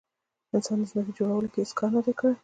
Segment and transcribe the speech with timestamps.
[0.55, 2.35] انسان د ځمکې په جوړولو کې هیڅ کار نه دی کړی.